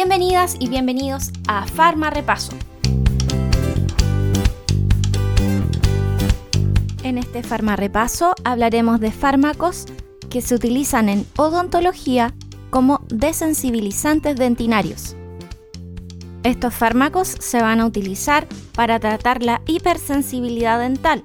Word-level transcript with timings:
Bienvenidas 0.00 0.54
y 0.60 0.68
bienvenidos 0.68 1.32
a 1.48 1.66
Farma 1.66 2.08
Repaso. 2.08 2.52
En 7.02 7.18
este 7.18 7.42
Farma 7.42 7.74
Repaso 7.74 8.32
hablaremos 8.44 9.00
de 9.00 9.10
fármacos 9.10 9.86
que 10.30 10.40
se 10.40 10.54
utilizan 10.54 11.08
en 11.08 11.26
odontología 11.36 12.32
como 12.70 13.00
desensibilizantes 13.08 14.36
dentinarios. 14.36 15.16
Estos 16.44 16.74
fármacos 16.74 17.34
se 17.40 17.60
van 17.60 17.80
a 17.80 17.86
utilizar 17.86 18.46
para 18.76 19.00
tratar 19.00 19.42
la 19.42 19.62
hipersensibilidad 19.66 20.78
dental, 20.78 21.24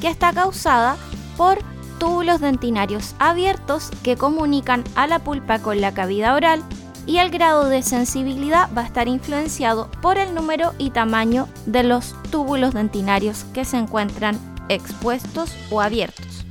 que 0.00 0.08
está 0.08 0.32
causada 0.32 0.96
por 1.36 1.58
túbulos 1.98 2.40
dentinarios 2.40 3.16
abiertos 3.18 3.90
que 4.02 4.16
comunican 4.16 4.82
a 4.94 5.06
la 5.06 5.18
pulpa 5.18 5.58
con 5.58 5.82
la 5.82 5.92
cavidad 5.92 6.34
oral 6.34 6.64
y 7.06 7.18
el 7.18 7.30
grado 7.30 7.68
de 7.68 7.82
sensibilidad 7.82 8.68
va 8.76 8.82
a 8.82 8.86
estar 8.86 9.08
influenciado 9.08 9.90
por 10.00 10.18
el 10.18 10.34
número 10.34 10.72
y 10.78 10.90
tamaño 10.90 11.48
de 11.66 11.82
los 11.82 12.14
túbulos 12.30 12.74
dentinarios 12.74 13.44
que 13.52 13.64
se 13.64 13.76
encuentran 13.76 14.38
expuestos 14.68 15.54
o 15.70 15.80
abiertos. 15.80 16.46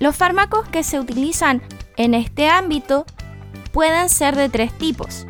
Los 0.00 0.16
fármacos 0.16 0.68
que 0.68 0.82
se 0.82 0.98
utilizan 0.98 1.62
en 1.96 2.14
este 2.14 2.48
ámbito 2.48 3.06
pueden 3.72 4.08
ser 4.08 4.34
de 4.36 4.48
tres 4.48 4.76
tipos. 4.76 5.26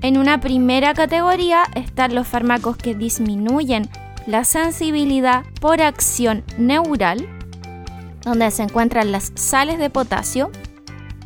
En 0.00 0.16
una 0.16 0.40
primera 0.40 0.94
categoría 0.94 1.64
están 1.74 2.14
los 2.14 2.26
fármacos 2.26 2.76
que 2.76 2.94
disminuyen 2.94 3.90
la 4.26 4.44
sensibilidad 4.44 5.44
por 5.60 5.82
acción 5.82 6.44
neural, 6.56 7.28
donde 8.22 8.50
se 8.50 8.62
encuentran 8.62 9.10
las 9.10 9.32
sales 9.34 9.78
de 9.78 9.90
potasio. 9.90 10.50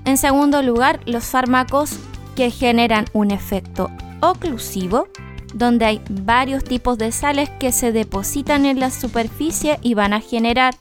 En 0.05 0.17
segundo 0.17 0.63
lugar, 0.63 1.01
los 1.07 1.25
fármacos 1.25 1.99
que 2.35 2.51
generan 2.51 3.07
un 3.13 3.31
efecto 3.31 3.91
oclusivo, 4.21 5.09
donde 5.55 5.85
hay 5.85 6.01
varios 6.09 6.65
tipos 6.65 6.99
de 6.99 7.13
sales 7.13 7.51
que 7.61 7.73
se 7.73 7.93
depositan 7.93 8.67
en 8.67 8.81
la 8.81 8.91
superficie 8.91 9.79
y 9.83 9.95
van 9.95 10.13
a 10.13 10.21
generar 10.21 10.75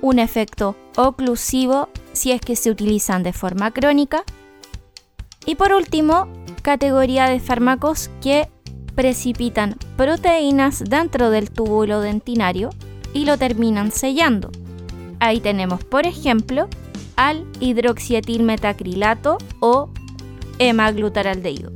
un 0.00 0.18
efecto 0.18 0.76
oclusivo 0.96 1.88
si 2.12 2.32
es 2.32 2.40
que 2.40 2.56
se 2.56 2.70
utilizan 2.70 3.22
de 3.22 3.32
forma 3.32 3.70
crónica. 3.72 4.24
Y 5.44 5.56
por 5.56 5.72
último, 5.72 6.28
categoría 6.62 7.26
de 7.26 7.40
fármacos 7.40 8.10
que 8.20 8.48
precipitan 8.94 9.76
proteínas 9.96 10.84
dentro 10.86 11.30
del 11.30 11.50
túbulo 11.50 12.00
dentinario 12.00 12.70
y 13.12 13.24
lo 13.24 13.38
terminan 13.38 13.90
sellando. 13.90 14.50
Ahí 15.18 15.40
tenemos, 15.40 15.84
por 15.84 16.06
ejemplo, 16.06 16.68
al 17.22 17.46
hidroxietilmetacrilato 17.60 19.38
o 19.60 19.90
hemaglutaraldehído. 20.58 21.70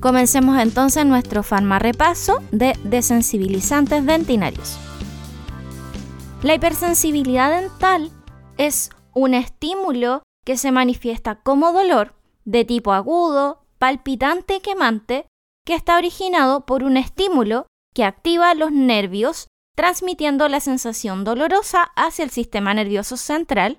Comencemos 0.00 0.58
entonces 0.60 1.06
nuestro 1.06 1.44
repaso 1.78 2.42
de 2.50 2.76
desensibilizantes 2.82 4.04
dentinarios. 4.04 4.76
La 6.42 6.54
hipersensibilidad 6.54 7.60
dental 7.60 8.10
es 8.58 8.90
un 9.14 9.34
estímulo 9.34 10.22
que 10.44 10.56
se 10.56 10.72
manifiesta 10.72 11.36
como 11.36 11.72
dolor 11.72 12.14
de 12.44 12.64
tipo 12.64 12.92
agudo, 12.92 13.64
palpitante 13.78 14.56
y 14.56 14.60
quemante 14.60 15.26
que 15.64 15.74
está 15.74 15.96
originado 15.96 16.66
por 16.66 16.82
un 16.82 16.96
estímulo 16.96 17.66
que 17.94 18.04
activa 18.04 18.52
los 18.54 18.72
nervios 18.72 19.46
transmitiendo 19.74 20.48
la 20.48 20.60
sensación 20.60 21.24
dolorosa 21.24 21.92
hacia 21.96 22.24
el 22.24 22.30
sistema 22.30 22.74
nervioso 22.74 23.16
central 23.16 23.78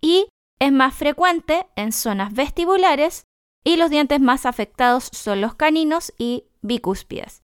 y 0.00 0.26
es 0.58 0.72
más 0.72 0.94
frecuente 0.94 1.66
en 1.76 1.92
zonas 1.92 2.32
vestibulares 2.32 3.24
y 3.64 3.76
los 3.76 3.90
dientes 3.90 4.20
más 4.20 4.46
afectados 4.46 5.08
son 5.12 5.40
los 5.40 5.54
caninos 5.54 6.12
y 6.18 6.44
bicúspides. 6.62 7.42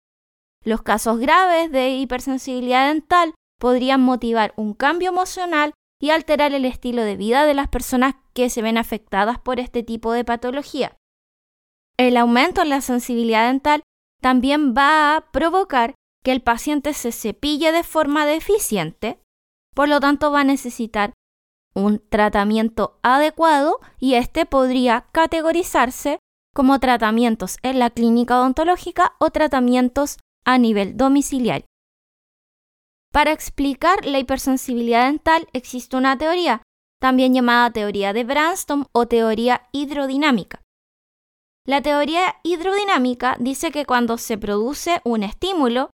Los 0.65 0.83
casos 0.83 1.19
graves 1.19 1.71
de 1.71 1.91
hipersensibilidad 1.91 2.89
dental 2.89 3.35
podrían 3.59 4.01
motivar 4.01 4.53
un 4.57 4.75
cambio 4.75 5.11
emocional 5.11 5.73
y 6.01 6.11
alterar 6.11 6.53
el 6.53 6.65
estilo 6.65 7.03
de 7.03 7.17
vida 7.17 7.45
de 7.47 7.55
las 7.55 7.69
personas 7.69 8.17
que 8.35 8.51
se 8.51 8.63
ven 8.63 8.77
afectadas 8.77 9.39
por 9.39 9.61
este 9.61 9.83
tipo 9.83 10.13
de 10.13 10.25
patología. 10.25 10.97
El 11.97 12.17
aumento 12.17 12.63
en 12.63 12.69
la 12.69 12.83
sensibilidad 12.83 13.49
dental 13.49 13.83
también 14.21 14.75
va 14.75 15.17
a 15.17 15.31
provocar 15.31 15.95
que 16.27 16.33
el 16.33 16.43
paciente 16.43 16.93
se 16.93 17.13
cepille 17.13 17.71
de 17.71 17.85
forma 17.85 18.27
deficiente, 18.27 19.21
por 19.77 19.89
lo 19.89 20.01
tanto 20.01 20.33
va 20.33 20.41
a 20.41 20.45
necesitar 20.45 21.13
un 21.73 22.01
tratamiento 22.01 22.99
adecuado 23.05 23.79
y 24.01 24.15
este 24.15 24.45
podría 24.45 25.07
categorizarse 25.13 26.19
como 26.53 26.81
tratamientos 26.81 27.59
en 27.63 27.79
la 27.79 27.91
clínica 27.91 28.41
odontológica 28.41 29.15
o 29.21 29.31
tratamientos 29.31 30.19
a 30.45 30.59
nivel 30.59 30.97
domiciliario. 30.97 31.69
Para 33.13 33.31
explicar 33.31 34.05
la 34.05 34.19
hipersensibilidad 34.19 35.07
dental 35.07 35.47
existe 35.53 35.97
una 35.97 36.19
teoría, 36.19 36.61
también 37.01 37.35
llamada 37.35 37.71
teoría 37.71 38.13
de 38.13 38.25
Branston 38.25 38.89
o 38.93 39.07
teoría 39.07 39.69
hidrodinámica. 39.71 40.61
La 41.69 41.83
teoría 41.83 42.35
hidrodinámica 42.43 43.37
dice 43.39 43.71
que 43.71 43.87
cuando 43.87 44.19
se 44.19 44.37
produce 44.39 45.01
un 45.05 45.23
estímulo 45.23 45.91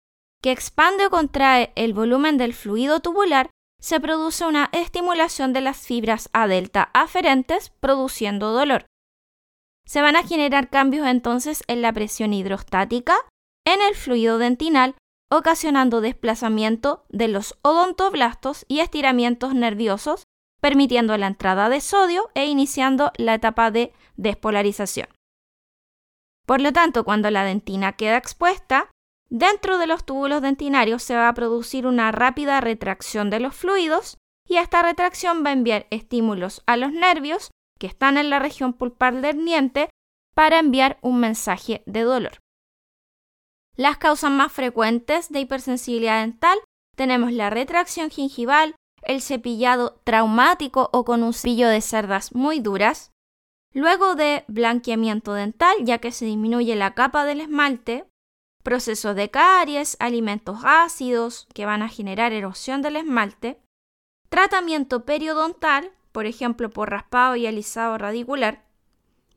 que 0.43 0.53
expande 0.53 1.07
o 1.07 1.11
contrae 1.11 1.73
el 1.77 1.95
volumen 1.95 2.39
del 2.39 2.55
fluido 2.55 3.01
tubular, 3.01 3.51
se 3.81 4.01
produce 4.01 4.45
una 4.47 4.69
estimulación 4.73 5.53
de 5.53 5.61
las 5.61 5.79
fibras 5.79 6.29
A 6.33 6.47
delta 6.47 6.91
aferentes, 6.95 7.71
produciendo 7.81 8.53
dolor. 8.53 8.87
Se 9.87 10.03
van 10.03 10.17
a 10.17 10.25
generar 10.25 10.71
cambios 10.71 11.07
entonces 11.07 11.63
en 11.69 11.83
la 11.83 11.93
presión 11.93 12.33
hidrostática, 12.33 13.15
en 13.65 13.83
el 13.83 13.95
fluido 13.95 14.39
dentinal 14.39 14.97
ocasionando 15.31 16.01
desplazamiento 16.01 17.05
de 17.09 17.29
los 17.29 17.59
odontoblastos 17.63 18.65
y 18.69 18.81
estiramientos 18.81 19.55
nerviosos, 19.55 20.25
permitiendo 20.61 21.17
la 21.17 21.27
entrada 21.27 21.69
de 21.69 21.81
sodio 21.81 22.31
e 22.35 22.47
iniciando 22.47 23.13
la 23.17 23.35
etapa 23.35 23.71
de 23.71 23.93
despolarización. 24.17 25.09
Por 26.47 26.61
lo 26.61 26.73
tanto, 26.73 27.05
cuando 27.05 27.31
la 27.31 27.45
dentina 27.45 27.93
queda 27.95 28.17
expuesta, 28.17 28.89
dentro 29.29 29.79
de 29.79 29.87
los 29.87 30.05
túbulos 30.05 30.43
dentinarios 30.43 31.03
se 31.03 31.17
va 31.17 31.29
a 31.29 31.35
producir 31.35 31.87
una 31.87 32.13
rápida 32.13 32.61
retracción 32.61 33.31
de 33.31 33.41
los 33.41 33.55
fluidos 33.55 34.19
y 34.49 34.57
esta 34.57 34.83
retracción 34.83 35.45
va 35.45 35.51
a 35.51 35.55
enviar 35.55 35.87
estímulos 35.91 36.63
a 36.67 36.77
los 36.77 36.93
nervios 36.93 37.51
que 37.79 37.87
están 37.87 38.17
en 38.17 38.31
la 38.31 38.39
región 38.39 38.73
pulpar 38.73 39.21
del 39.21 39.45
diente 39.45 39.91
para 40.35 40.59
enviar 40.59 40.99
un 41.03 41.19
mensaje 41.21 41.83
de 41.87 42.03
dolor. 42.03 42.41
Las 43.77 43.99
causas 43.99 44.31
más 44.31 44.53
frecuentes 44.53 45.31
de 45.31 45.41
hipersensibilidad 45.41 46.21
dental 46.21 46.59
tenemos 46.97 47.33
la 47.33 47.51
retracción 47.51 48.11
gingival, 48.11 48.75
el 49.03 49.21
cepillado 49.21 50.01
traumático 50.05 50.89
o 50.93 51.05
con 51.05 51.23
un 51.23 51.35
cepillo 51.35 51.69
de 51.69 51.81
cerdas 51.81 52.35
muy 52.35 52.61
duras, 52.61 53.13
luego 53.73 54.15
de 54.15 54.45
blanqueamiento 54.49 55.35
dental 55.35 55.77
ya 55.83 55.99
que 55.99 56.13
se 56.13 56.25
disminuye 56.25 56.75
la 56.75 56.95
capa 56.95 57.25
del 57.25 57.43
esmalte, 57.43 58.07
procesos 58.67 59.15
de 59.15 59.31
caries, 59.31 59.97
alimentos 60.01 60.59
ácidos 60.65 61.47
que 61.55 61.67
van 61.67 61.83
a 61.83 61.89
generar 61.89 62.33
erosión 62.33 62.83
del 62.83 62.97
esmalte, 62.97 63.63
tratamiento 64.29 65.05
periodontal, 65.05 65.93
por 66.11 66.27
ejemplo 66.27 66.69
por 66.69 66.91
raspado 66.91 67.37
y 67.37 67.47
alisado 67.47 67.97
radicular, 67.97 68.67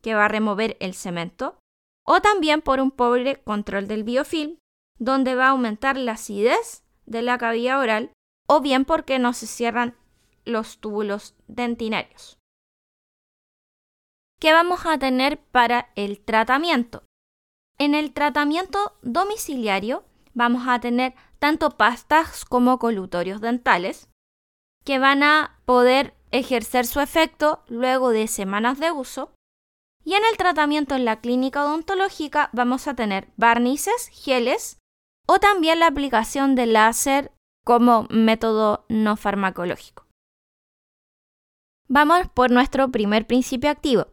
que 0.01 0.16
va 0.16 0.25
a 0.25 0.29
remover 0.29 0.78
el 0.79 0.95
cemento, 0.95 1.59
o 2.07 2.22
también 2.22 2.63
por 2.63 2.79
un 2.79 2.90
pobre 2.90 3.35
control 3.44 3.88
del 3.88 4.03
biofilm, 4.03 4.57
donde 4.97 5.35
va 5.35 5.46
a 5.46 5.50
aumentar 5.51 5.96
la 5.96 6.13
acidez 6.13 6.84
de 7.06 7.22
la 7.22 7.38
cavidad 7.38 7.79
oral, 7.79 8.11
o 8.47 8.61
bien 8.61 8.84
porque 8.84 9.19
no 9.19 9.34
se 9.34 9.46
cierran 9.46 9.96
los 10.43 10.79
túbulos 10.79 11.35
dentinarios. 11.46 12.40
¿Qué 14.40 14.53
vamos 14.53 14.87
a 14.87 14.97
tener 14.97 15.40
para 15.40 15.91
el 15.96 16.20
tratamiento? 16.20 17.03
En 17.79 17.96
el 17.96 18.11
tratamiento 18.11 18.97
domiciliario 19.02 20.03
vamos 20.34 20.67
a 20.67 20.79
tener 20.79 21.16
tanto 21.40 21.72
pastas 21.72 22.43
como 22.43 22.78
colutorios 22.78 23.40
dentales 23.40 24.09
que 24.84 24.99
van 24.99 25.23
a 25.23 25.61
poder 25.66 26.14
ejercer 26.31 26.85
su 26.85 26.99
efecto 26.99 27.64
luego 27.67 28.09
de 28.09 28.28
semanas 28.28 28.79
de 28.79 28.91
uso 28.91 29.34
y 30.03 30.14
en 30.14 30.23
el 30.29 30.37
tratamiento 30.37 30.96
en 30.96 31.05
la 31.05 31.22
clínica 31.22 31.64
odontológica 31.64 32.49
vamos 32.52 32.87
a 32.87 32.96
tener 32.96 33.29
barnices, 33.37 34.09
geles 34.09 34.79
o 35.25 35.40
también 35.40 35.79
la 35.79 35.87
aplicación 35.87 36.55
de 36.55 36.66
láser 36.66 37.32
como 37.64 38.08
método 38.09 38.85
no 38.90 39.16
farmacológico. 39.16 40.05
Vamos 41.87 42.28
por 42.34 42.52
nuestro 42.52 42.90
primer 42.90 43.25
principio 43.25 43.70
activo, 43.70 44.08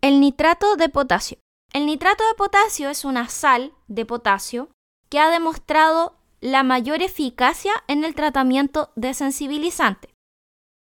el 0.00 0.20
nitrato 0.20 0.76
de 0.76 0.88
potasio. 0.88 1.38
El 1.72 1.86
nitrato 1.86 2.24
de 2.26 2.34
potasio 2.34 2.88
es 2.88 3.04
una 3.04 3.28
sal 3.28 3.72
de 3.88 4.06
potasio 4.06 4.70
que 5.10 5.18
ha 5.18 5.30
demostrado 5.30 6.16
la 6.40 6.62
mayor 6.62 7.02
eficacia 7.02 7.72
en 7.88 8.04
el 8.04 8.14
tratamiento 8.14 8.90
de 8.96 9.14
sensibilizante. 9.14 10.14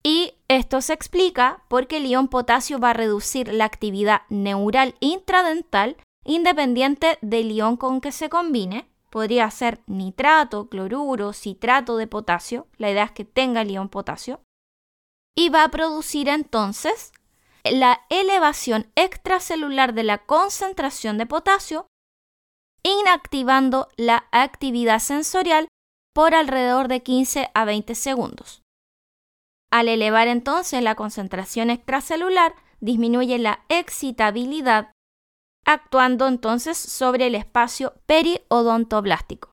Y 0.03 0.35
esto 0.49 0.81
se 0.81 0.93
explica 0.93 1.65
porque 1.69 1.99
el 1.99 2.07
ion 2.07 2.29
potasio 2.29 2.79
va 2.79 2.91
a 2.91 2.95
reducir 2.95 3.53
la 3.53 3.65
actividad 3.65 4.23
neural 4.29 4.95
intradental 5.01 5.97
independiente 6.25 7.19
del 7.23 7.53
ion 7.53 7.77
con 7.77 8.01
que 8.01 8.13
se 8.13 8.29
combine. 8.29 8.89
Podría 9.11 9.51
ser 9.51 9.81
nitrato, 9.87 10.69
cloruro, 10.69 11.33
citrato 11.33 11.97
de 11.97 12.07
potasio. 12.07 12.67
La 12.77 12.91
idea 12.91 13.05
es 13.05 13.13
que 13.13 13.25
tenga 13.25 13.63
el 13.63 13.71
ion 13.71 13.89
potasio. 13.89 14.41
Y 15.35 15.49
va 15.49 15.65
a 15.65 15.71
producir 15.71 16.29
entonces 16.29 17.13
la 17.65 18.07
elevación 18.09 18.91
extracelular 18.95 19.95
de 19.95 20.05
la 20.05 20.19
concentración 20.19 21.19
de 21.19 21.27
potasio, 21.27 21.87
inactivando 22.83 23.89
la 23.97 24.29
actividad 24.33 25.01
sensorial 25.01 25.69
por 26.15 26.35
alrededor 26.35 26.89
de 26.89 27.03
15 27.03 27.51
a 27.55 27.65
20 27.65 27.95
segundos. 27.95 28.63
Al 29.71 29.89
elevar 29.89 30.29
entonces 30.29 30.83
la 30.83 30.95
concentración 30.95 31.71
extracelular, 31.71 32.55
disminuye 32.81 33.39
la 33.39 33.65
excitabilidad, 33.69 34.93
actuando 35.67 36.27
entonces 36.27 36.79
sobre 36.79 37.27
el 37.27 37.35
espacio 37.35 37.95
periodontoblástico. 38.07 39.53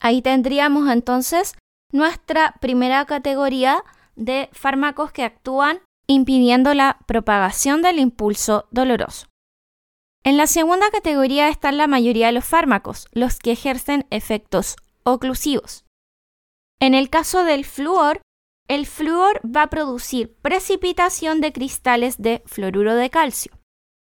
Ahí 0.00 0.20
tendríamos 0.20 0.90
entonces 0.90 1.54
nuestra 1.92 2.56
primera 2.60 3.04
categoría 3.06 3.82
de 4.16 4.50
fármacos 4.52 5.12
que 5.12 5.24
actúan 5.24 5.80
impidiendo 6.06 6.74
la 6.74 6.98
propagación 7.06 7.82
del 7.82 7.98
impulso 7.98 8.66
doloroso. 8.70 9.26
En 10.24 10.36
la 10.36 10.46
segunda 10.46 10.90
categoría 10.90 11.48
están 11.48 11.76
la 11.76 11.86
mayoría 11.86 12.26
de 12.26 12.32
los 12.32 12.44
fármacos, 12.44 13.06
los 13.12 13.38
que 13.38 13.52
ejercen 13.52 14.06
efectos 14.10 14.76
oclusivos. 15.04 15.84
En 16.80 16.94
el 16.94 17.10
caso 17.10 17.44
del 17.44 17.64
flúor, 17.64 18.20
el 18.68 18.86
flúor 18.86 19.40
va 19.44 19.62
a 19.62 19.70
producir 19.70 20.34
precipitación 20.42 21.40
de 21.40 21.52
cristales 21.52 22.18
de 22.18 22.42
fluoruro 22.46 22.96
de 22.96 23.10
calcio. 23.10 23.52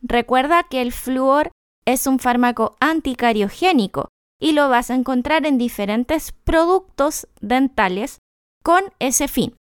Recuerda 0.00 0.64
que 0.64 0.80
el 0.80 0.92
flúor 0.92 1.50
es 1.84 2.06
un 2.06 2.18
fármaco 2.18 2.76
anticariogénico 2.80 4.08
y 4.40 4.52
lo 4.52 4.68
vas 4.68 4.90
a 4.90 4.94
encontrar 4.94 5.44
en 5.44 5.58
diferentes 5.58 6.32
productos 6.32 7.28
dentales 7.40 8.18
con 8.62 8.84
ese 8.98 9.28
fin. 9.28 9.57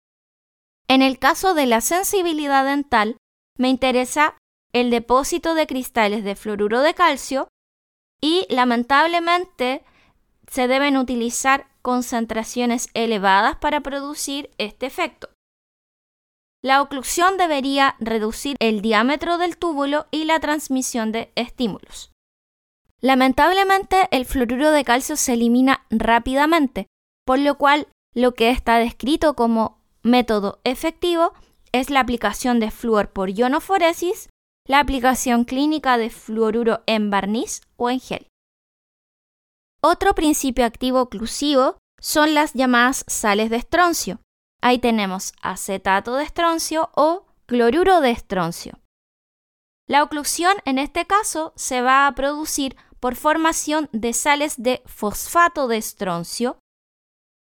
En 0.89 1.03
el 1.03 1.19
caso 1.19 1.55
de 1.55 1.67
la 1.67 1.81
sensibilidad 1.81 2.65
dental, 2.65 3.17
me 3.59 3.69
interesa 3.69 4.37
el 4.73 4.91
depósito 4.91 5.55
de 5.55 5.67
cristales 5.67 6.25
de 6.25 6.37
fluoruro 6.37 6.81
de 6.81 6.95
calcio 6.95 7.49
y 8.21 8.47
lamentablemente 8.49 9.85
se 10.51 10.69
deben 10.69 10.97
utilizar 10.97 11.69
concentraciones 11.83 12.89
elevadas 12.95 13.57
para 13.57 13.81
producir 13.81 14.51
este 14.59 14.87
efecto. 14.87 15.29
La 16.63 16.81
oclusión 16.81 17.37
debería 17.37 17.95
reducir 17.99 18.57
el 18.59 18.81
diámetro 18.81 19.37
del 19.37 19.59
túbulo 19.59 20.07
y 20.11 20.25
la 20.25 20.41
transmisión 20.41 21.13
de 21.13 21.31
estímulos. 21.35 22.11
Lamentablemente, 23.03 24.09
el 24.13 24.25
fluoruro 24.25 24.71
de 24.71 24.83
calcio 24.83 25.17
se 25.17 25.35
elimina 25.35 25.85
rápidamente, 25.91 26.87
por 27.27 27.39
lo 27.39 27.59
cual 27.59 27.87
lo 28.15 28.33
que 28.33 28.49
está 28.49 28.79
descrito 28.79 29.35
como 29.35 29.84
método 30.05 30.61
efectivo 30.62 31.33
es 31.73 31.91
la 31.91 32.01
aplicación 32.01 32.61
de 32.61 32.71
flúor 32.71 33.11
por 33.11 33.31
ionoforesis, 33.31 34.29
la 34.69 34.79
aplicación 34.79 35.45
clínica 35.45 35.99
de 35.99 36.11
fluoruro 36.11 36.83
en 36.87 37.11
barniz 37.11 37.62
o 37.77 37.91
en 37.91 37.99
gel. 37.99 38.29
Otro 39.83 40.15
principio 40.15 40.65
activo 40.65 41.01
oclusivo 41.01 41.79
son 42.01 42.35
las 42.35 42.53
llamadas 42.55 43.05
sales 43.09 43.51
de 43.51 43.56
estroncio. 43.56 44.21
Ahí 44.62 44.79
tenemos 44.79 45.33
acetato 45.43 46.15
de 46.15 46.25
estroncio 46.25 46.91
o 46.95 47.27
cloruro 47.47 48.01
de 48.01 48.11
estroncio. 48.11 48.79
La 49.87 50.03
oclusión 50.03 50.55
en 50.65 50.79
este 50.79 51.06
caso 51.06 51.53
se 51.56 51.83
va 51.83 52.06
a 52.06 52.15
producir 52.15 52.77
por 53.01 53.17
formación 53.17 53.91
de 53.93 54.15
sales 54.15 54.55
de 54.56 54.83
fosfato 54.87 55.69
de 55.69 55.77
estroncio 55.77 56.56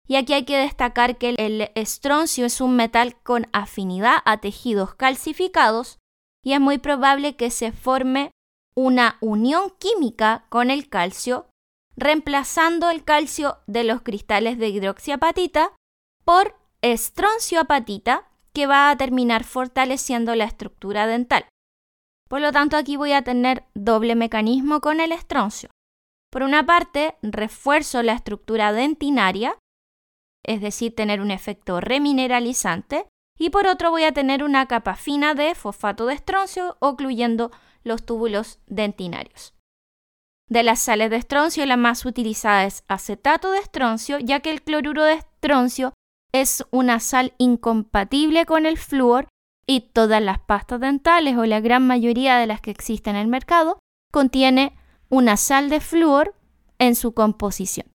y 0.07 0.15
aquí 0.15 0.33
hay 0.33 0.45
que 0.45 0.57
destacar 0.57 1.17
que 1.17 1.35
el 1.37 1.71
estroncio 1.75 2.45
es 2.45 2.61
un 2.61 2.75
metal 2.75 3.15
con 3.23 3.47
afinidad 3.53 4.17
a 4.25 4.37
tejidos 4.37 4.95
calcificados 4.95 5.97
y 6.43 6.53
es 6.53 6.59
muy 6.59 6.77
probable 6.77 7.35
que 7.35 7.49
se 7.49 7.71
forme 7.71 8.31
una 8.75 9.17
unión 9.21 9.71
química 9.79 10.45
con 10.49 10.69
el 10.69 10.89
calcio, 10.89 11.47
reemplazando 11.95 12.89
el 12.89 13.03
calcio 13.03 13.57
de 13.67 13.83
los 13.83 14.01
cristales 14.01 14.59
de 14.59 14.69
hidroxiapatita 14.69 15.71
por 16.23 16.55
estroncioapatita, 16.81 18.29
que 18.53 18.67
va 18.67 18.89
a 18.89 18.97
terminar 18.97 19.43
fortaleciendo 19.43 20.33
la 20.35 20.45
estructura 20.45 21.07
dental. 21.07 21.45
Por 22.29 22.41
lo 22.41 22.51
tanto, 22.51 22.77
aquí 22.77 22.95
voy 22.95 23.11
a 23.11 23.23
tener 23.23 23.65
doble 23.73 24.15
mecanismo 24.15 24.81
con 24.81 24.99
el 24.99 25.11
estroncio. 25.11 25.69
Por 26.31 26.43
una 26.43 26.65
parte, 26.65 27.15
refuerzo 27.21 28.01
la 28.01 28.13
estructura 28.13 28.71
dentinaria 28.71 29.57
es 30.47 30.61
decir, 30.61 30.95
tener 30.95 31.21
un 31.21 31.31
efecto 31.31 31.79
remineralizante, 31.81 33.07
y 33.37 33.49
por 33.49 33.67
otro 33.67 33.91
voy 33.91 34.03
a 34.03 34.13
tener 34.13 34.43
una 34.43 34.65
capa 34.67 34.95
fina 34.95 35.33
de 35.33 35.55
fosfato 35.55 36.05
de 36.05 36.13
estroncio 36.13 36.77
ocluyendo 36.79 37.51
los 37.83 38.05
túbulos 38.05 38.59
dentinarios. 38.67 39.53
De 40.47 40.63
las 40.63 40.79
sales 40.79 41.09
de 41.09 41.17
estroncio, 41.17 41.65
la 41.65 41.75
más 41.75 42.05
utilizada 42.05 42.65
es 42.65 42.83
acetato 42.87 43.51
de 43.51 43.59
estroncio, 43.59 44.19
ya 44.19 44.39
que 44.41 44.51
el 44.51 44.61
cloruro 44.61 45.03
de 45.03 45.13
estroncio 45.13 45.93
es 46.31 46.63
una 46.71 46.99
sal 46.99 47.33
incompatible 47.37 48.45
con 48.45 48.65
el 48.65 48.77
flúor 48.77 49.27
y 49.65 49.81
todas 49.81 50.21
las 50.21 50.39
pastas 50.39 50.79
dentales 50.79 51.37
o 51.37 51.45
la 51.45 51.59
gran 51.59 51.87
mayoría 51.87 52.37
de 52.37 52.45
las 52.45 52.61
que 52.61 52.71
existen 52.71 53.15
en 53.15 53.23
el 53.23 53.27
mercado 53.27 53.79
contiene 54.11 54.77
una 55.09 55.37
sal 55.37 55.69
de 55.69 55.79
flúor 55.79 56.35
en 56.77 56.95
su 56.95 57.13
composición. 57.13 57.91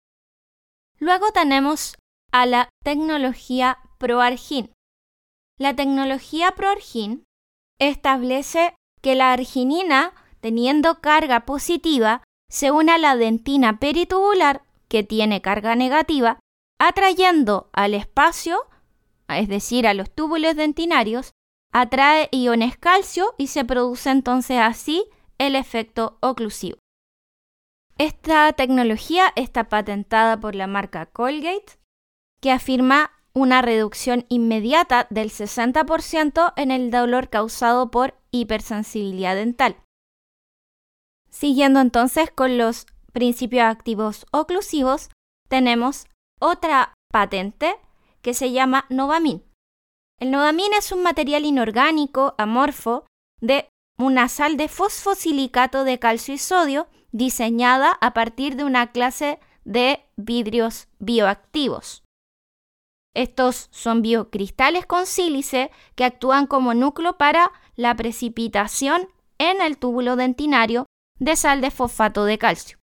Luego 0.98 1.32
tenemos 1.32 1.96
a 2.40 2.44
la 2.44 2.68
tecnología 2.84 3.78
ProArgin. 3.96 4.70
La 5.58 5.74
tecnología 5.74 6.50
ProArgin 6.50 7.24
establece 7.80 8.74
que 9.00 9.14
la 9.14 9.32
arginina, 9.32 10.12
teniendo 10.40 11.00
carga 11.00 11.46
positiva, 11.46 12.22
se 12.50 12.70
une 12.70 12.92
a 12.92 12.98
la 12.98 13.16
dentina 13.16 13.78
peritubular, 13.78 14.62
que 14.88 15.02
tiene 15.02 15.40
carga 15.40 15.76
negativa, 15.76 16.38
atrayendo 16.78 17.70
al 17.72 17.94
espacio, 17.94 18.66
es 19.28 19.48
decir, 19.48 19.86
a 19.86 19.94
los 19.94 20.10
túbulos 20.10 20.56
dentinarios, 20.56 21.32
atrae 21.72 22.28
iones 22.32 22.76
calcio 22.76 23.34
y 23.38 23.46
se 23.46 23.64
produce 23.64 24.10
entonces 24.10 24.58
así 24.60 25.06
el 25.38 25.56
efecto 25.56 26.18
oclusivo. 26.20 26.76
Esta 27.96 28.52
tecnología 28.52 29.32
está 29.36 29.70
patentada 29.70 30.38
por 30.38 30.54
la 30.54 30.66
marca 30.66 31.06
Colgate 31.06 31.78
que 32.40 32.50
afirma 32.50 33.12
una 33.34 33.60
reducción 33.60 34.24
inmediata 34.28 35.06
del 35.10 35.30
60% 35.30 36.52
en 36.56 36.70
el 36.70 36.90
dolor 36.90 37.28
causado 37.28 37.90
por 37.90 38.14
hipersensibilidad 38.30 39.34
dental. 39.34 39.76
Siguiendo 41.30 41.80
entonces 41.80 42.30
con 42.30 42.56
los 42.56 42.86
principios 43.12 43.64
activos 43.64 44.26
oclusivos, 44.30 45.10
tenemos 45.48 46.06
otra 46.40 46.94
patente 47.12 47.76
que 48.22 48.32
se 48.32 48.52
llama 48.52 48.86
Novamin. 48.88 49.42
El 50.18 50.30
Novamin 50.30 50.72
es 50.78 50.92
un 50.92 51.02
material 51.02 51.44
inorgánico 51.44 52.34
amorfo 52.38 53.04
de 53.42 53.68
una 53.98 54.28
sal 54.28 54.56
de 54.56 54.68
fosfosilicato 54.68 55.84
de 55.84 55.98
calcio 55.98 56.34
y 56.34 56.38
sodio 56.38 56.88
diseñada 57.12 57.98
a 58.00 58.14
partir 58.14 58.56
de 58.56 58.64
una 58.64 58.92
clase 58.92 59.38
de 59.64 60.00
vidrios 60.16 60.88
bioactivos. 60.98 62.05
Estos 63.16 63.68
son 63.70 64.02
biocristales 64.02 64.84
con 64.84 65.06
sílice 65.06 65.70
que 65.94 66.04
actúan 66.04 66.46
como 66.46 66.74
núcleo 66.74 67.16
para 67.16 67.50
la 67.74 67.96
precipitación 67.96 69.08
en 69.38 69.62
el 69.62 69.78
túbulo 69.78 70.16
dentinario 70.16 70.84
de 71.18 71.34
sal 71.34 71.62
de 71.62 71.70
fosfato 71.70 72.26
de 72.26 72.36
calcio. 72.36 72.76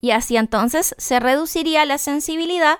Y 0.00 0.12
así 0.12 0.36
entonces 0.36 0.94
se 0.98 1.18
reduciría 1.18 1.84
la 1.84 1.98
sensibilidad 1.98 2.78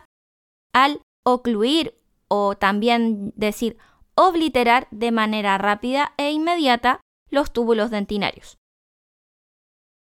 al 0.72 1.02
ocluir 1.24 1.98
o 2.28 2.54
también 2.56 3.32
decir 3.34 3.76
obliterar 4.14 4.86
de 4.92 5.10
manera 5.10 5.58
rápida 5.58 6.14
e 6.18 6.30
inmediata 6.30 7.00
los 7.30 7.52
túbulos 7.52 7.90
dentinarios. 7.90 8.58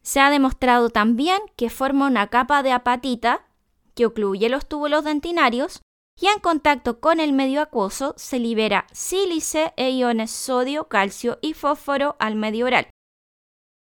Se 0.05 0.21
ha 0.21 0.31
demostrado 0.31 0.91
también 0.91 1.41
que 1.57 1.71
forma 1.71 2.07
una 2.07 2.29
capa 2.29 2.63
de 2.63 2.71
apatita 2.71 3.49
que 3.97 4.07
ocluye 4.07 4.49
los 4.49 4.69
túbulos 4.69 5.03
dentinarios 5.03 5.83
y 6.23 6.29
en 6.29 6.39
contacto 6.39 7.01
con 7.01 7.19
el 7.19 7.33
medio 7.33 7.61
acuoso 7.61 8.15
se 8.17 8.39
libera 8.39 8.87
sílice 8.93 9.75
e 9.77 9.91
iones 9.91 10.31
sodio, 10.31 10.85
calcio 10.85 11.41
y 11.43 11.53
fósforo 11.53 12.15
al 12.21 12.37
medio 12.37 12.67
oral. 12.67 12.89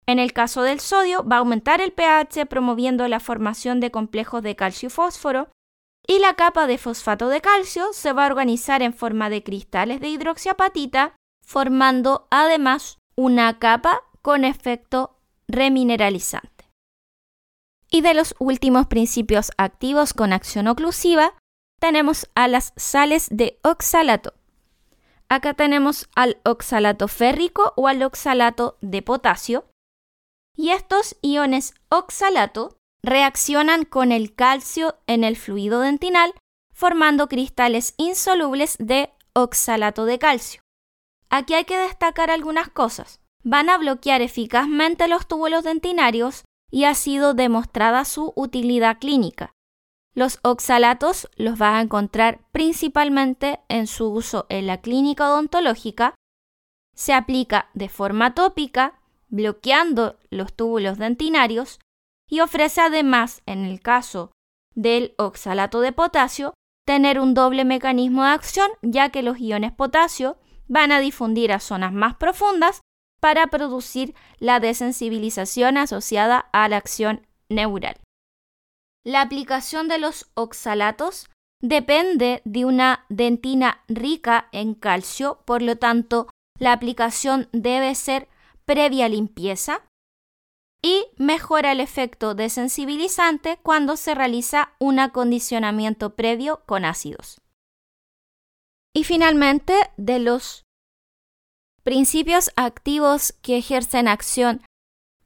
En 0.08 0.20
el 0.20 0.32
caso 0.32 0.62
del 0.62 0.80
sodio 0.80 1.26
va 1.28 1.36
a 1.36 1.40
aumentar 1.40 1.82
el 1.82 1.92
pH 1.92 2.46
promoviendo 2.46 3.06
la 3.10 3.20
formación 3.20 3.82
de 3.82 3.92
complejos 3.92 4.42
de 4.42 4.56
calcio 4.56 4.88
y 4.88 4.90
fósforo 4.90 5.50
y 6.08 6.20
la 6.20 6.36
capa 6.36 6.66
de 6.66 6.78
fosfato 6.78 7.28
de 7.28 7.42
calcio 7.42 7.92
se 7.92 8.14
va 8.14 8.24
a 8.24 8.28
organizar 8.28 8.82
en 8.84 8.94
forma 8.94 9.30
de 9.30 9.44
cristales 9.44 10.00
de 10.00 10.08
hidroxiapatita, 10.08 11.18
formando 11.46 12.30
además 12.32 13.00
una 13.18 13.60
capa 13.60 14.04
con 14.22 14.46
efecto 14.46 15.20
remineralizante. 15.50 16.70
Y 17.92 18.00
de 18.00 18.14
los 18.14 18.34
últimos 18.40 18.88
principios 18.88 19.52
activos 19.58 20.14
con 20.14 20.32
acción 20.32 20.68
oclusiva, 20.68 21.34
tenemos 21.80 22.30
a 22.36 22.48
las 22.48 22.74
sales 22.76 23.28
de 23.32 23.60
oxalato. 23.64 24.34
Acá 25.30 25.54
tenemos 25.54 26.10
al 26.16 26.38
oxalato 26.44 27.08
férrico 27.08 27.74
o 27.76 27.88
al 27.88 28.02
oxalato 28.04 28.78
de 28.82 29.02
potasio. 29.02 29.66
Y 30.56 30.72
estos 30.72 31.16
iones 31.22 31.74
oxalato 31.90 32.78
reaccionan 33.02 33.86
con 33.86 34.12
el 34.12 34.36
calcio 34.36 34.98
en 35.08 35.24
el 35.24 35.38
fluido 35.38 35.80
dentinal 35.82 36.34
formando 36.80 37.28
cristales 37.28 37.94
insolubles 37.98 38.78
de 38.80 39.12
oxalato 39.34 40.06
de 40.06 40.18
calcio. 40.18 40.62
Aquí 41.30 41.54
hay 41.54 41.66
que 41.66 41.78
destacar 41.78 42.32
algunas 42.32 42.70
cosas. 42.70 43.20
Van 43.44 43.70
a 43.70 43.78
bloquear 43.78 44.22
eficazmente 44.22 45.10
los 45.10 45.28
túbulos 45.28 45.66
dentinarios 45.66 46.46
y 46.72 46.86
ha 46.86 46.96
sido 46.96 47.34
demostrada 47.34 48.06
su 48.06 48.32
utilidad 48.36 48.98
clínica. 49.00 49.52
Los 50.16 50.40
oxalatos 50.42 51.30
los 51.36 51.58
vas 51.58 51.76
a 51.76 51.82
encontrar 51.82 52.42
principalmente 52.52 53.60
en 53.70 53.88
su 53.88 54.10
uso 54.10 54.46
en 54.50 54.68
la 54.68 54.82
clínica 54.82 55.30
odontológica. 55.30 56.16
Se 56.96 57.14
aplica 57.14 57.70
de 57.74 57.90
forma 57.90 58.34
tópica, 58.34 59.00
bloqueando 59.28 60.18
los 60.30 60.54
túbulos 60.54 60.98
dentinarios 60.98 61.80
y 62.28 62.42
ofrece 62.42 62.82
además, 62.82 63.42
en 63.46 63.66
el 63.66 63.82
caso 63.82 64.32
del 64.76 65.14
oxalato 65.18 65.82
de 65.82 65.92
potasio, 65.92 66.54
tener 66.86 67.20
un 67.20 67.34
doble 67.34 67.66
mecanismo 67.66 68.24
de 68.24 68.32
acción, 68.32 68.70
ya 68.82 69.10
que 69.10 69.22
los 69.22 69.40
iones 69.40 69.72
potasio 69.72 70.38
van 70.68 70.92
a 70.92 71.00
difundir 71.00 71.52
a 71.52 71.60
zonas 71.60 71.94
más 71.94 72.16
profundas 72.16 72.82
para 73.20 73.48
producir 73.48 74.16
la 74.40 74.60
desensibilización 74.60 75.78
asociada 75.78 76.50
a 76.52 76.68
la 76.68 76.78
acción 76.78 77.28
neural. 77.50 77.98
La 79.06 79.22
aplicación 79.22 79.88
de 79.88 79.98
los 79.98 80.30
oxalatos 80.34 81.30
depende 81.62 82.42
de 82.46 82.66
una 82.66 83.06
dentina 83.10 83.84
rica 83.88 84.50
en 84.52 84.74
calcio, 84.74 85.42
por 85.46 85.62
lo 85.62 85.78
tanto, 85.78 86.30
la 86.58 86.74
aplicación 86.74 87.48
debe 87.52 87.96
ser 87.96 88.28
previa 88.66 89.08
limpieza 89.10 89.86
y 90.82 91.08
mejora 91.18 91.72
el 91.72 91.80
efecto 91.80 92.36
desensibilizante 92.36 93.58
cuando 93.62 93.98
se 93.98 94.16
realiza 94.16 94.74
un 94.80 95.00
acondicionamiento 95.00 96.16
previo 96.16 96.64
con 96.66 96.86
ácidos. 96.86 97.42
Y 98.94 99.04
finalmente, 99.04 99.74
de 99.98 100.20
los 100.20 100.64
principios 101.84 102.52
activos 102.56 103.34
que 103.42 103.58
ejercen 103.58 104.08
acción 104.08 104.62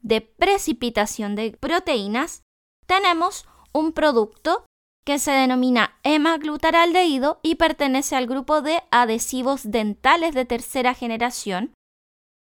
de 0.01 0.21
precipitación 0.21 1.35
de 1.35 1.51
proteínas, 1.51 2.43
tenemos 2.85 3.47
un 3.73 3.91
producto 3.91 4.65
que 5.05 5.19
se 5.19 5.31
denomina 5.31 5.99
hemaglutardehído 6.03 7.39
y 7.43 7.55
pertenece 7.55 8.15
al 8.15 8.27
grupo 8.27 8.61
de 8.61 8.81
adhesivos 8.91 9.69
dentales 9.69 10.33
de 10.33 10.45
tercera 10.45 10.93
generación, 10.93 11.73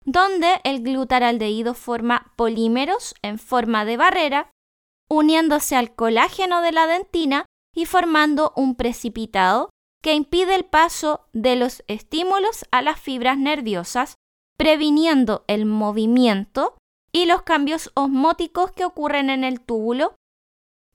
donde 0.04 0.60
el 0.64 0.82
glutaraldehído 0.82 1.75
forma 1.75 2.32
polímeros 2.37 3.14
en 3.22 3.38
forma 3.38 3.84
de 3.84 3.96
barrera, 3.96 4.50
uniéndose 5.08 5.76
al 5.76 5.94
colágeno 5.94 6.60
de 6.62 6.72
la 6.72 6.87
dentina 6.87 7.46
y 7.75 7.87
formando 7.87 8.52
un 8.56 8.75
precipitado 8.75 9.70
que 10.02 10.14
impide 10.14 10.54
el 10.54 10.64
paso 10.64 11.28
de 11.32 11.56
los 11.56 11.82
estímulos 11.87 12.66
a 12.70 12.82
las 12.82 12.99
fibras 12.99 13.38
nerviosas, 13.38 14.14
previniendo 14.56 15.44
el 15.46 15.66
movimiento 15.66 16.76
y 17.12 17.26
los 17.26 17.42
cambios 17.42 17.90
osmóticos 17.94 18.72
que 18.72 18.84
ocurren 18.84 19.30
en 19.30 19.44
el 19.44 19.60
túbulo, 19.60 20.14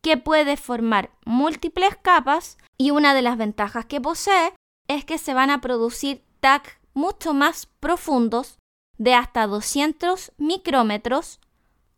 que 0.05 0.17
puede 0.17 0.55
formar 0.55 1.09
múltiples 1.25 1.97
capas 1.99 2.59
y 2.77 2.91
una 2.91 3.15
de 3.15 3.23
las 3.23 3.37
ventajas 3.37 3.87
que 3.87 3.99
posee 3.99 4.53
es 4.87 5.03
que 5.03 5.17
se 5.17 5.33
van 5.33 5.49
a 5.49 5.61
producir 5.61 6.23
TAC 6.41 6.79
mucho 6.93 7.33
más 7.33 7.65
profundos 7.79 8.59
de 8.99 9.15
hasta 9.15 9.47
200 9.47 10.31
micrómetros 10.37 11.39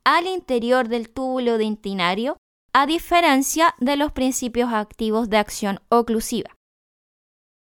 al 0.05 0.25
interior 0.25 0.87
del 0.87 1.09
túbulo 1.09 1.57
dentinario, 1.57 2.37
a 2.71 2.85
diferencia 2.85 3.75
de 3.77 3.97
los 3.97 4.13
principios 4.13 4.71
activos 4.71 5.29
de 5.29 5.39
acción 5.39 5.81
oclusiva. 5.89 6.55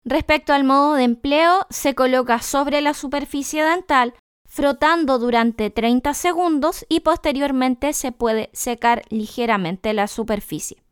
Respecto 0.03 0.53
al 0.53 0.63
modo 0.63 0.95
de 0.95 1.03
empleo, 1.03 1.67
se 1.69 1.93
coloca 1.93 2.41
sobre 2.41 2.81
la 2.81 2.95
superficie 2.95 3.63
dental 3.63 4.15
frotando 4.51 5.17
durante 5.17 5.69
30 5.69 6.13
segundos 6.13 6.85
y 6.89 6.99
posteriormente 6.99 7.93
se 7.93 8.11
puede 8.11 8.49
secar 8.51 9.03
ligeramente 9.09 9.93
la 9.93 10.07
superficie. 10.07 10.83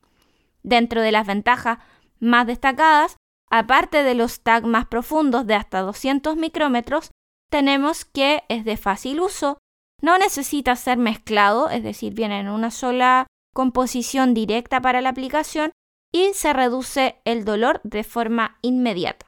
Dentro 0.64 1.02
de 1.02 1.12
las 1.12 1.28
ventajas 1.28 1.80
más 2.22 2.48
destacadas, 2.48 3.18
aparte 3.50 4.04
de 4.04 4.16
los 4.16 4.40
tags 4.44 4.66
más 4.66 4.86
profundos 4.86 5.46
de 5.46 5.56
hasta 5.56 5.82
200 5.82 6.38
micrómetros, 6.38 7.12
tenemos 7.52 8.06
que 8.06 8.44
es 8.48 8.64
de 8.64 8.78
fácil 8.78 9.20
uso, 9.20 9.58
no 10.02 10.18
necesita 10.18 10.78
ser 10.78 10.98
mezclado, 10.98 11.70
es 11.70 11.84
decir, 11.84 12.14
viene 12.14 12.40
en 12.40 12.48
una 12.48 12.72
sola 12.72 13.28
composición 13.54 14.34
directa 14.34 14.80
para 14.80 15.02
la 15.02 15.10
aplicación 15.10 15.74
y 16.14 16.32
se 16.34 16.54
reduce 16.54 17.20
el 17.26 17.44
dolor 17.44 17.82
de 17.84 18.06
forma 18.06 18.58
inmediata. 18.62 19.26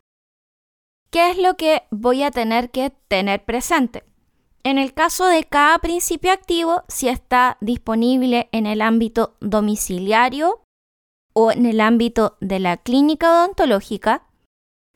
¿Qué 1.10 1.32
es 1.32 1.38
lo 1.38 1.58
que 1.58 1.84
voy 1.92 2.24
a 2.24 2.32
tener 2.32 2.72
que 2.72 2.92
tener 3.10 3.44
presente? 3.44 4.06
En 4.64 4.78
el 4.78 4.94
caso 4.94 5.26
de 5.26 5.44
cada 5.44 5.80
principio 5.80 6.32
activo, 6.32 6.84
si 6.88 7.08
está 7.08 7.58
disponible 7.62 8.48
en 8.52 8.68
el 8.68 8.82
ámbito 8.82 9.36
domiciliario 9.40 10.62
o 11.34 11.52
en 11.52 11.66
el 11.66 11.82
ámbito 11.82 12.38
de 12.42 12.60
la 12.60 12.78
clínica 12.78 13.32
odontológica, 13.32 14.28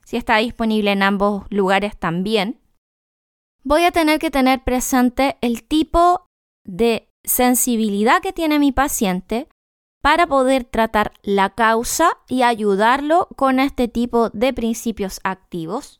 si 0.06 0.18
está 0.18 0.38
disponible 0.38 0.92
en 0.92 1.02
ambos 1.02 1.46
lugares 1.50 1.98
también, 1.98 2.60
voy 3.64 3.86
a 3.86 3.92
tener 3.92 4.20
que 4.20 4.30
tener 4.30 4.64
presente 4.64 5.38
el 5.42 5.64
tipo 5.64 6.28
de 6.64 7.10
sensibilidad 7.24 8.22
que 8.22 8.34
tiene 8.34 8.60
mi 8.60 8.72
paciente 8.72 9.48
para 10.04 10.28
poder 10.28 10.66
tratar 10.66 11.14
la 11.24 11.50
causa 11.50 12.20
y 12.30 12.44
ayudarlo 12.44 13.28
con 13.36 13.60
este 13.60 13.88
tipo 13.88 14.30
de 14.30 14.54
principios 14.54 15.20
activos. 15.24 16.00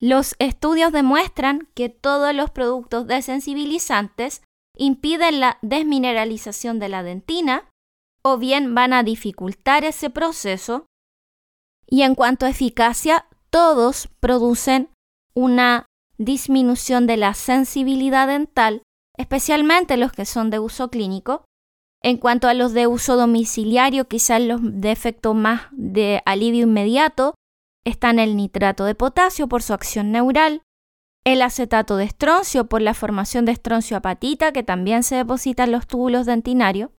Los 0.00 0.36
estudios 0.38 0.92
demuestran 0.92 1.68
que 1.74 1.88
todos 1.88 2.34
los 2.34 2.50
productos 2.50 3.06
desensibilizantes 3.06 4.42
impiden 4.76 5.40
la 5.40 5.58
desmineralización 5.62 6.78
de 6.78 6.88
la 6.88 7.02
dentina 7.02 7.70
o 8.22 8.36
bien 8.36 8.74
van 8.74 8.92
a 8.92 9.02
dificultar 9.02 9.84
ese 9.84 10.10
proceso. 10.10 10.86
Y 11.86 12.02
en 12.02 12.14
cuanto 12.14 12.44
a 12.44 12.50
eficacia, 12.50 13.26
todos 13.50 14.08
producen 14.20 14.90
una 15.34 15.86
disminución 16.18 17.06
de 17.06 17.16
la 17.16 17.32
sensibilidad 17.34 18.26
dental, 18.26 18.82
especialmente 19.16 19.96
los 19.96 20.12
que 20.12 20.26
son 20.26 20.50
de 20.50 20.58
uso 20.58 20.90
clínico. 20.90 21.44
En 22.02 22.18
cuanto 22.18 22.48
a 22.48 22.54
los 22.54 22.72
de 22.72 22.86
uso 22.86 23.16
domiciliario, 23.16 24.08
quizás 24.08 24.42
los 24.42 24.60
de 24.62 24.92
efecto 24.92 25.32
más 25.32 25.68
de 25.72 26.20
alivio 26.26 26.64
inmediato 26.64 27.34
están 27.86 28.18
el 28.18 28.36
nitrato 28.36 28.84
de 28.84 28.94
potasio 28.94 29.48
por 29.48 29.62
su 29.62 29.72
acción 29.72 30.10
neural, 30.10 30.62
el 31.24 31.40
acetato 31.40 31.96
de 31.96 32.04
estroncio 32.04 32.66
por 32.66 32.82
la 32.82 32.94
formación 32.94 33.44
de 33.44 33.52
estroncio 33.52 33.96
apatita 33.96 34.52
que 34.52 34.62
también 34.62 35.02
se 35.02 35.16
deposita 35.16 35.64
en 35.64 35.72
los 35.72 35.86
túbulos 35.86 36.26
dentinarios. 36.26 36.90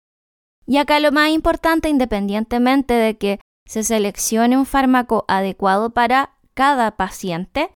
Y 0.66 0.78
acá 0.78 0.98
lo 1.00 1.12
más 1.12 1.30
importante, 1.30 1.88
independientemente 1.88 2.94
de 2.94 3.18
que 3.18 3.40
se 3.66 3.82
seleccione 3.82 4.56
un 4.56 4.66
fármaco 4.66 5.24
adecuado 5.28 5.90
para 5.90 6.38
cada 6.54 6.96
paciente, 6.96 7.72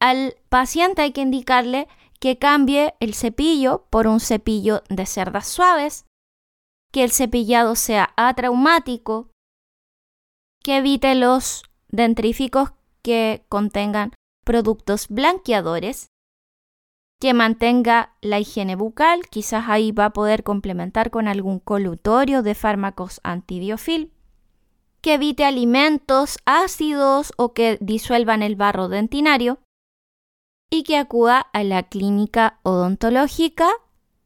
al 0.00 0.36
paciente 0.48 1.02
hay 1.02 1.12
que 1.12 1.20
indicarle 1.22 1.88
que 2.20 2.38
cambie 2.38 2.94
el 3.00 3.14
cepillo 3.14 3.86
por 3.90 4.06
un 4.06 4.20
cepillo 4.20 4.82
de 4.88 5.06
cerdas 5.06 5.46
suaves, 5.46 6.06
que 6.92 7.02
el 7.02 7.10
cepillado 7.10 7.76
sea 7.76 8.12
atraumático, 8.16 9.30
que 10.62 10.78
evite 10.78 11.14
los 11.14 11.64
dentríficos 11.92 12.70
que 13.02 13.44
contengan 13.48 14.12
productos 14.44 15.08
blanqueadores, 15.08 16.08
que 17.20 17.34
mantenga 17.34 18.16
la 18.20 18.40
higiene 18.40 18.74
bucal, 18.74 19.28
quizás 19.28 19.66
ahí 19.68 19.92
va 19.92 20.06
a 20.06 20.12
poder 20.12 20.42
complementar 20.42 21.10
con 21.10 21.28
algún 21.28 21.60
colutorio 21.60 22.42
de 22.42 22.54
fármacos 22.56 23.20
antibiofil, 23.22 24.12
que 25.00 25.14
evite 25.14 25.44
alimentos 25.44 26.38
ácidos 26.46 27.32
o 27.36 27.52
que 27.52 27.78
disuelvan 27.80 28.42
el 28.42 28.56
barro 28.56 28.88
dentinario, 28.88 29.60
y 30.70 30.84
que 30.84 30.96
acuda 30.96 31.38
a 31.38 31.62
la 31.64 31.82
clínica 31.82 32.58
odontológica 32.62 33.68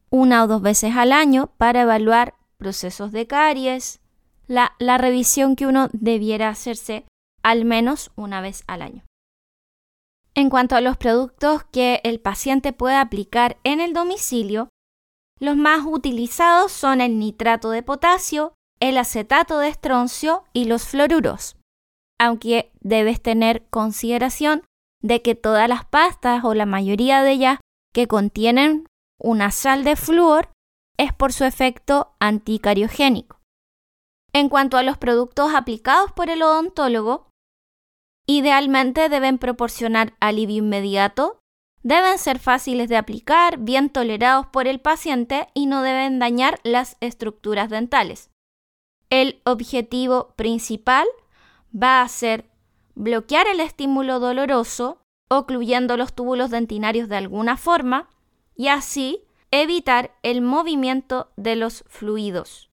una 0.09 0.43
o 0.43 0.47
dos 0.47 0.61
veces 0.61 0.95
al 0.95 1.11
año 1.11 1.51
para 1.57 1.81
evaluar 1.81 2.35
procesos 2.57 3.11
de 3.11 3.27
caries, 3.27 3.99
la, 4.47 4.73
la 4.79 4.97
revisión 4.97 5.55
que 5.55 5.67
uno 5.67 5.89
debiera 5.91 6.49
hacerse 6.49 7.05
al 7.47 7.63
menos 7.63 8.11
una 8.17 8.41
vez 8.41 8.65
al 8.67 8.81
año. 8.81 9.05
En 10.35 10.49
cuanto 10.49 10.75
a 10.75 10.81
los 10.81 10.97
productos 10.97 11.63
que 11.63 12.01
el 12.03 12.19
paciente 12.19 12.73
puede 12.73 12.97
aplicar 12.97 13.57
en 13.63 13.79
el 13.79 13.93
domicilio, 13.93 14.67
los 15.39 15.55
más 15.55 15.85
utilizados 15.85 16.73
son 16.73 16.99
el 16.99 17.19
nitrato 17.19 17.69
de 17.69 17.83
potasio, 17.83 18.53
el 18.81 18.97
acetato 18.97 19.59
de 19.59 19.69
estroncio 19.69 20.43
y 20.51 20.65
los 20.65 20.83
fluoruros, 20.83 21.55
aunque 22.19 22.73
debes 22.81 23.21
tener 23.21 23.65
consideración 23.69 24.63
de 25.01 25.21
que 25.21 25.33
todas 25.33 25.69
las 25.69 25.85
pastas 25.85 26.43
o 26.43 26.53
la 26.53 26.65
mayoría 26.65 27.23
de 27.23 27.31
ellas 27.31 27.59
que 27.93 28.09
contienen 28.09 28.87
una 29.21 29.51
sal 29.51 29.85
de 29.85 29.95
flúor 29.95 30.49
es 30.97 31.13
por 31.13 31.31
su 31.31 31.45
efecto 31.45 32.13
anticariogénico. 32.19 33.39
En 34.33 34.49
cuanto 34.49 34.75
a 34.75 34.83
los 34.83 34.97
productos 34.97 35.55
aplicados 35.55 36.11
por 36.11 36.29
el 36.29 36.43
odontólogo, 36.43 37.26
idealmente 38.27 39.09
deben 39.09 39.37
proporcionar 39.37 40.13
alivio 40.19 40.57
inmediato, 40.57 41.39
deben 41.81 42.17
ser 42.17 42.39
fáciles 42.39 42.89
de 42.89 42.97
aplicar, 42.97 43.57
bien 43.57 43.89
tolerados 43.89 44.47
por 44.47 44.67
el 44.67 44.79
paciente 44.79 45.47
y 45.53 45.65
no 45.65 45.81
deben 45.81 46.19
dañar 46.19 46.59
las 46.63 46.97
estructuras 46.99 47.69
dentales. 47.69 48.29
El 49.09 49.41
objetivo 49.45 50.33
principal 50.35 51.07
va 51.73 52.01
a 52.01 52.07
ser 52.09 52.49
bloquear 52.93 53.47
el 53.47 53.61
estímulo 53.61 54.19
doloroso, 54.19 54.99
ocluyendo 55.29 55.95
los 55.95 56.13
túbulos 56.13 56.51
dentinarios 56.51 57.07
de 57.07 57.15
alguna 57.15 57.55
forma, 57.55 58.09
y 58.55 58.67
así 58.67 59.23
evitar 59.51 60.11
el 60.23 60.41
movimiento 60.41 61.31
de 61.37 61.55
los 61.55 61.85
fluidos. 61.87 62.69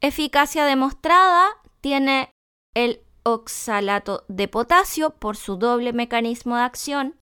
Eficacia 0.00 0.64
demostrada 0.64 1.48
tiene 1.80 2.30
el 2.74 3.02
oxalato 3.22 4.24
de 4.28 4.48
potasio 4.48 5.10
por 5.10 5.36
su 5.36 5.56
doble 5.56 5.92
mecanismo 5.92 6.56
de 6.56 6.62
acción, 6.62 7.16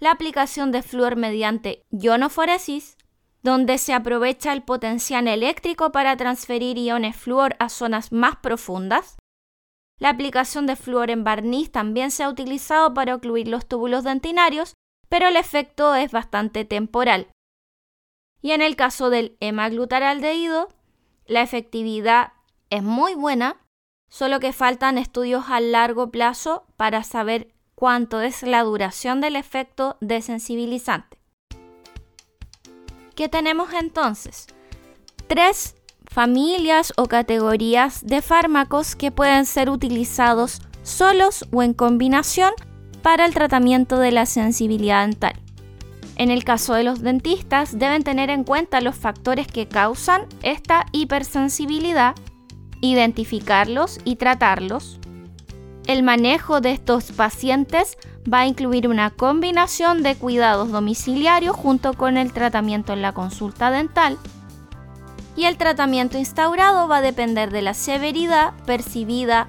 la 0.00 0.10
aplicación 0.10 0.72
de 0.72 0.82
flúor 0.82 1.16
mediante 1.16 1.82
ionoforesis, 1.90 2.96
donde 3.42 3.78
se 3.78 3.92
aprovecha 3.92 4.52
el 4.52 4.62
potencial 4.62 5.28
eléctrico 5.28 5.92
para 5.92 6.16
transferir 6.16 6.78
iones 6.78 7.16
flúor 7.16 7.56
a 7.58 7.68
zonas 7.68 8.12
más 8.12 8.36
profundas, 8.36 9.16
la 10.02 10.08
aplicación 10.08 10.66
de 10.66 10.74
flúor 10.74 11.10
en 11.10 11.22
barniz 11.22 11.70
también 11.70 12.10
se 12.10 12.24
ha 12.24 12.28
utilizado 12.28 12.92
para 12.92 13.14
ocluir 13.14 13.46
los 13.46 13.66
túbulos 13.66 14.02
dentinarios, 14.02 14.74
pero 15.08 15.28
el 15.28 15.36
efecto 15.36 15.94
es 15.94 16.10
bastante 16.10 16.64
temporal. 16.64 17.28
Y 18.40 18.50
en 18.50 18.62
el 18.62 18.74
caso 18.74 19.10
del 19.10 19.36
hemaglutardehído, 19.38 20.66
la 21.26 21.42
efectividad 21.42 22.32
es 22.68 22.82
muy 22.82 23.14
buena, 23.14 23.61
solo 24.12 24.40
que 24.40 24.52
faltan 24.52 24.98
estudios 24.98 25.46
a 25.48 25.58
largo 25.58 26.10
plazo 26.10 26.66
para 26.76 27.02
saber 27.02 27.48
cuánto 27.74 28.20
es 28.20 28.42
la 28.42 28.62
duración 28.62 29.22
del 29.22 29.36
efecto 29.36 29.96
desensibilizante. 30.02 31.16
¿Qué 33.14 33.30
tenemos 33.30 33.72
entonces? 33.72 34.48
Tres 35.28 35.76
familias 36.10 36.92
o 36.98 37.06
categorías 37.06 38.04
de 38.04 38.20
fármacos 38.20 38.96
que 38.96 39.10
pueden 39.10 39.46
ser 39.46 39.70
utilizados 39.70 40.60
solos 40.82 41.46
o 41.50 41.62
en 41.62 41.72
combinación 41.72 42.52
para 43.00 43.24
el 43.24 43.32
tratamiento 43.32 43.98
de 43.98 44.12
la 44.12 44.26
sensibilidad 44.26 45.06
dental. 45.06 45.40
En 46.16 46.30
el 46.30 46.44
caso 46.44 46.74
de 46.74 46.84
los 46.84 47.00
dentistas 47.00 47.78
deben 47.78 48.04
tener 48.04 48.28
en 48.28 48.44
cuenta 48.44 48.82
los 48.82 48.94
factores 48.94 49.46
que 49.46 49.68
causan 49.68 50.26
esta 50.42 50.84
hipersensibilidad, 50.92 52.14
identificarlos 52.82 53.98
y 54.04 54.16
tratarlos. 54.16 54.98
El 55.86 56.02
manejo 56.02 56.60
de 56.60 56.72
estos 56.72 57.12
pacientes 57.12 57.96
va 58.30 58.40
a 58.40 58.46
incluir 58.46 58.86
una 58.88 59.10
combinación 59.10 60.02
de 60.02 60.14
cuidados 60.14 60.70
domiciliarios 60.70 61.56
junto 61.56 61.94
con 61.94 62.18
el 62.18 62.32
tratamiento 62.32 62.92
en 62.92 63.00
la 63.00 63.12
consulta 63.12 63.70
dental 63.70 64.18
y 65.34 65.46
el 65.46 65.56
tratamiento 65.56 66.18
instaurado 66.18 66.88
va 66.88 66.98
a 66.98 67.02
depender 67.02 67.50
de 67.50 67.62
la 67.62 67.74
severidad 67.74 68.52
percibida 68.66 69.48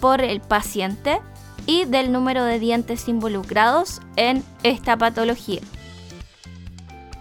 por 0.00 0.20
el 0.20 0.40
paciente 0.40 1.20
y 1.66 1.84
del 1.84 2.12
número 2.12 2.44
de 2.44 2.60
dientes 2.60 3.08
involucrados 3.08 4.00
en 4.14 4.44
esta 4.62 4.96
patología. 4.96 5.60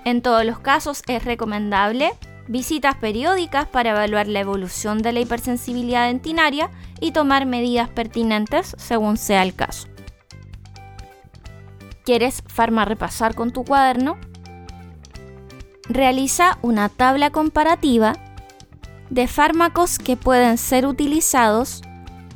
En 0.03 0.21
todos 0.21 0.45
los 0.45 0.59
casos 0.59 1.01
es 1.07 1.25
recomendable 1.25 2.13
visitas 2.47 2.95
periódicas 2.95 3.67
para 3.67 3.91
evaluar 3.91 4.27
la 4.27 4.39
evolución 4.39 5.01
de 5.01 5.13
la 5.13 5.19
hipersensibilidad 5.21 6.07
dentinaria 6.07 6.69
y 6.99 7.11
tomar 7.11 7.45
medidas 7.45 7.89
pertinentes 7.89 8.75
según 8.77 9.17
sea 9.17 9.43
el 9.43 9.55
caso. 9.55 9.87
¿Quieres 12.03 12.43
farma 12.47 12.85
repasar 12.85 13.33
con 13.33 13.51
tu 13.51 13.63
cuaderno? 13.63 14.17
realiza 15.89 16.57
una 16.61 16.89
tabla 16.89 17.29
comparativa 17.29 18.13
de 19.09 19.27
fármacos 19.27 19.99
que 19.99 20.17
pueden 20.17 20.57
ser 20.57 20.87
utilizados 20.87 21.81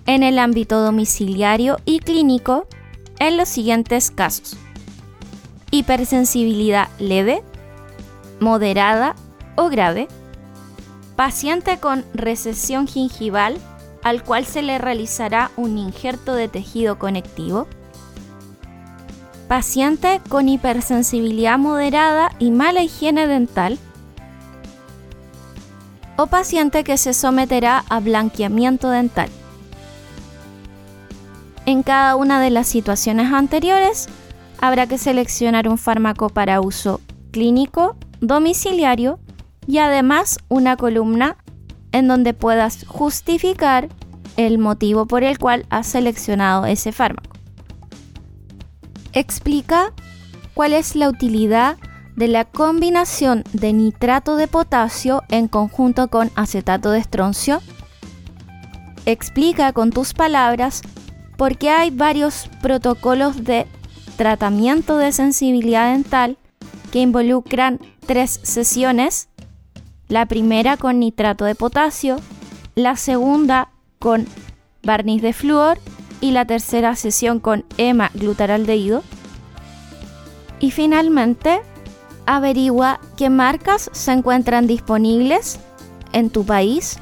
en 0.06 0.24
el 0.24 0.40
ámbito 0.40 0.82
domiciliario 0.82 1.78
y 1.86 2.00
clínico 2.00 2.68
en 3.20 3.38
los 3.38 3.50
siguientes 3.50 4.12
casos. 4.12 4.58
Hipersensibilidad 5.72 6.90
leve, 7.00 7.44
moderada 8.40 9.16
o 9.60 9.70
grave, 9.70 10.08
paciente 11.16 11.80
con 11.80 12.06
recesión 12.14 12.88
gingival 12.88 13.58
al 14.04 14.24
cual 14.24 14.46
se 14.46 14.62
le 14.62 14.78
realizará 14.78 15.52
un 15.58 15.78
injerto 15.78 16.34
de 16.34 16.48
tejido 16.48 16.98
conectivo, 16.98 17.68
paciente 19.50 20.22
con 20.30 20.48
hipersensibilidad 20.48 21.58
moderada 21.58 22.32
y 22.40 22.52
mala 22.52 22.82
higiene 22.82 23.28
dental, 23.28 23.78
o 26.16 26.28
paciente 26.28 26.86
que 26.86 26.98
se 26.98 27.14
someterá 27.14 27.84
a 27.90 28.00
blanqueamiento 28.00 28.90
dental. 28.90 29.30
En 31.66 31.84
cada 31.84 32.16
una 32.16 32.40
de 32.40 32.50
las 32.50 32.68
situaciones 32.68 33.34
anteriores, 33.34 34.08
habrá 34.62 34.88
que 34.88 34.98
seleccionar 34.98 35.68
un 35.68 35.78
fármaco 35.78 36.30
para 36.30 36.62
uso 36.62 37.02
clínico, 37.32 37.98
domiciliario 38.22 39.20
y 39.70 39.78
además 39.78 40.40
una 40.50 40.76
columna 40.76 41.38
en 41.94 42.10
donde 42.10 42.34
puedas 42.34 42.86
justificar 42.86 43.88
el 44.36 44.58
motivo 44.58 45.06
por 45.06 45.24
el 45.24 45.40
cual 45.40 45.66
has 45.70 45.88
seleccionado 45.88 46.66
ese 46.66 46.92
fármaco 46.92 47.40
explica 49.14 49.94
cuál 50.54 50.74
es 50.74 50.96
la 50.96 51.10
utilidad 51.10 51.78
de 52.16 52.28
la 52.28 52.46
combinación 52.46 53.44
de 53.54 53.74
nitrato 53.74 54.36
de 54.36 54.48
potasio 54.48 55.24
en 55.30 55.48
conjunto 55.48 56.10
con 56.10 56.32
acetato 56.36 56.92
de 56.92 57.00
estroncio. 57.00 57.62
Explica 59.06 59.72
con 59.72 59.92
tus 59.92 60.14
palabras 60.14 60.82
por 61.38 61.58
qué 61.58 61.70
hay 61.70 61.92
varios 61.92 62.50
protocolos 62.62 63.44
de 63.46 63.68
tratamiento 64.18 64.98
de 64.98 65.14
sensibilidad 65.14 65.94
dental 65.94 66.38
que 66.92 67.00
involucran 67.00 67.80
tres 68.06 68.40
sesiones. 68.44 69.29
La 70.10 70.26
primera 70.26 70.76
con 70.76 71.00
nitrato 71.00 71.46
de 71.46 71.54
potasio, 71.54 72.18
la 72.74 72.96
segunda 72.96 73.70
con 74.00 74.26
barniz 74.82 75.22
de 75.22 75.34
flúor 75.34 75.80
y 76.20 76.32
la 76.32 76.46
tercera 76.46 76.96
sesión 76.96 77.40
con 77.40 77.64
Emma 77.78 78.10
glutaraldehído. 78.16 79.04
Y 80.60 80.72
finalmente, 80.72 81.62
averigua 82.26 83.00
qué 83.18 83.30
marcas 83.30 83.92
se 83.94 84.12
encuentran 84.12 84.66
disponibles 84.66 85.60
en 86.12 86.32
tu 86.32 86.44
país 86.44 86.98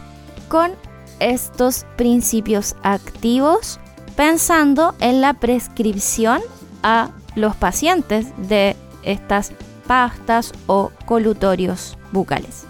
con 0.49 0.71
estos 1.19 1.85
principios 1.95 2.75
activos 2.83 3.79
pensando 4.17 4.95
en 4.99 5.21
la 5.21 5.33
prescripción 5.33 6.41
a 6.83 7.11
los 7.35 7.55
pacientes 7.55 8.27
de 8.49 8.75
estas 9.03 9.53
pastas 9.87 10.51
o 10.65 10.91
colutorios 11.05 11.97
bucales. 12.11 12.67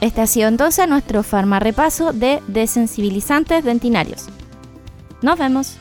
Este 0.00 0.20
ha 0.20 0.26
sido 0.26 0.48
entonces 0.48 0.88
nuestro 0.88 1.22
farma 1.22 1.58
repaso 1.58 2.12
de 2.12 2.42
desensibilizantes 2.48 3.64
dentinarios. 3.64 4.26
Nos 5.22 5.38
vemos. 5.38 5.78